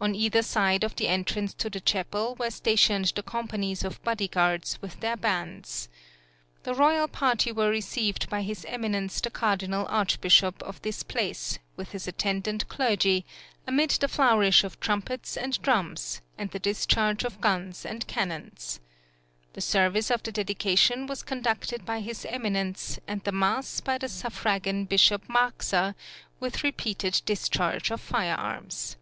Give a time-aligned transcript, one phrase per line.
[0.00, 4.26] On either side of the entrance to the chapel were stationed the companies of body
[4.26, 5.88] guards with their bands.
[6.64, 11.92] The royal party were received by his Eminence the Cardinal Archbishop of this place with
[11.92, 13.24] his attendant clergy,
[13.68, 18.80] amid the flourish of trumpets and drums, and the discharge of guns and cannons.
[19.52, 24.08] The service of the dedication was conducted by his Eminence, and the mass by the
[24.08, 25.94] suffragan Bishop Marxer,
[26.40, 28.96] with repeated discharge of fire arms.